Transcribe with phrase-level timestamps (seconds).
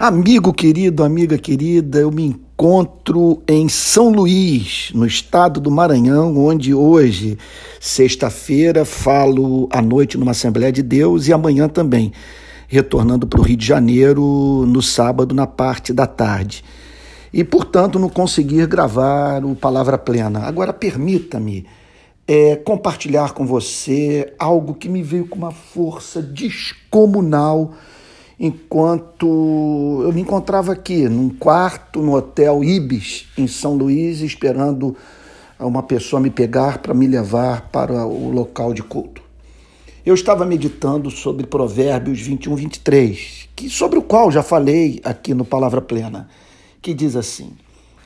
[0.00, 6.72] Amigo querido, amiga querida, eu me encontro em São Luís, no estado do Maranhão, onde
[6.72, 7.36] hoje,
[7.80, 12.12] sexta-feira, falo à noite numa Assembleia de Deus e amanhã também,
[12.68, 14.22] retornando para o Rio de Janeiro
[14.68, 16.62] no sábado, na parte da tarde.
[17.32, 20.44] E, portanto, não conseguir gravar o Palavra Plena.
[20.44, 21.66] Agora, permita-me
[22.24, 27.74] é, compartilhar com você algo que me veio com uma força descomunal
[28.38, 34.96] enquanto eu me encontrava aqui, num quarto, no Hotel Ibis, em São Luís, esperando
[35.58, 39.22] uma pessoa me pegar para me levar para o local de culto.
[40.06, 45.44] Eu estava meditando sobre Provérbios 21, 23, que, sobre o qual já falei aqui no
[45.44, 46.28] Palavra Plena,
[46.80, 47.50] que diz assim: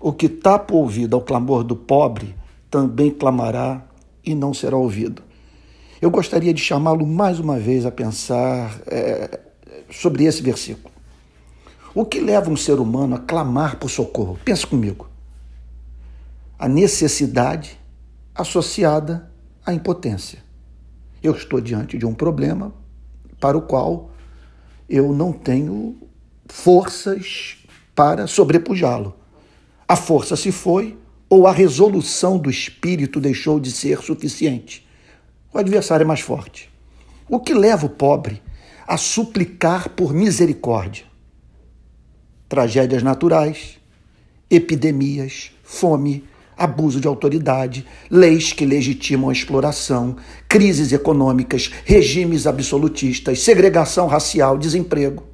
[0.00, 2.34] O que tapa o ouvido ao clamor do pobre
[2.68, 3.86] também clamará
[4.24, 5.22] e não será ouvido.
[6.02, 9.40] Eu gostaria de chamá-lo mais uma vez a pensar é,
[9.90, 10.94] sobre esse versículo.
[11.94, 14.38] O que leva um ser humano a clamar por socorro?
[14.44, 15.08] Pensa comigo.
[16.58, 17.78] A necessidade
[18.34, 19.30] associada
[19.64, 20.44] à impotência.
[21.22, 22.72] Eu estou diante de um problema
[23.40, 24.10] para o qual
[24.88, 25.96] eu não tenho
[26.46, 27.56] forças
[27.94, 29.16] para sobrepujá-lo.
[29.88, 30.98] A força se foi
[31.28, 34.86] ou a resolução do espírito deixou de ser suficiente.
[35.52, 36.70] O adversário é mais forte.
[37.28, 38.42] O que leva o pobre
[38.86, 41.04] a suplicar por misericórdia.
[42.48, 43.78] Tragédias naturais,
[44.48, 46.24] epidemias, fome,
[46.56, 50.16] abuso de autoridade, leis que legitimam a exploração,
[50.48, 55.24] crises econômicas, regimes absolutistas, segregação racial, desemprego.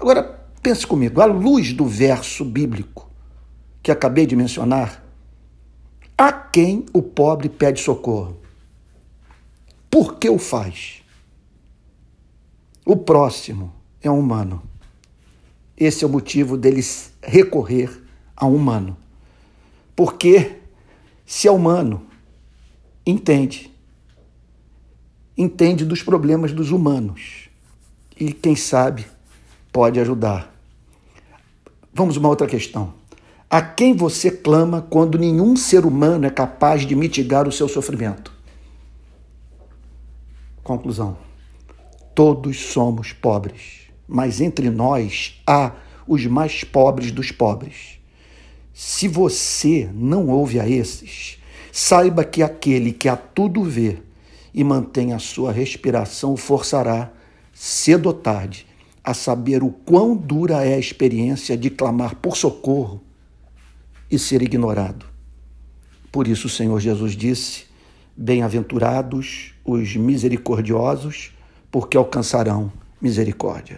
[0.00, 0.22] Agora,
[0.62, 3.08] pense comigo, à luz do verso bíblico
[3.82, 5.04] que acabei de mencionar,
[6.16, 8.38] a quem o pobre pede socorro?
[9.90, 11.01] Por que o faz?
[12.84, 14.62] O próximo é um humano.
[15.76, 18.02] Esse é o motivo deles recorrer
[18.36, 18.96] a um humano.
[19.94, 20.58] Porque
[21.24, 22.06] se é humano,
[23.06, 23.70] entende.
[25.38, 27.48] Entende dos problemas dos humanos.
[28.18, 29.06] E quem sabe
[29.72, 30.52] pode ajudar.
[31.94, 32.94] Vamos uma outra questão.
[33.48, 38.32] A quem você clama quando nenhum ser humano é capaz de mitigar o seu sofrimento?
[40.62, 41.31] Conclusão.
[42.14, 45.72] Todos somos pobres, mas entre nós há
[46.06, 47.98] os mais pobres dos pobres.
[48.74, 51.38] Se você não ouve a esses,
[51.70, 53.98] saiba que aquele que a tudo vê
[54.52, 57.10] e mantém a sua respiração forçará,
[57.54, 58.66] cedo ou tarde,
[59.02, 63.00] a saber o quão dura é a experiência de clamar por socorro
[64.10, 65.06] e ser ignorado.
[66.10, 67.64] Por isso o Senhor Jesus disse:
[68.14, 71.32] Bem-aventurados os misericordiosos
[71.72, 73.70] porque alcançarão misericórdia.